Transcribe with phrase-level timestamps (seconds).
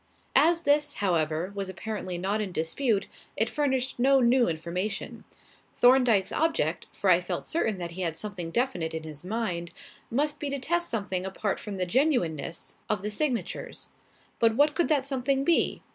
[0.35, 3.05] As this, however, was apparently not in dispute,
[3.37, 5.25] it furnished no new information.
[5.75, 9.69] Thorndyke's object for I felt certain that he had something definite in his mind
[10.09, 13.89] must be to test something apart from the genuineness of the signatures.
[14.39, 15.83] But what could that something be?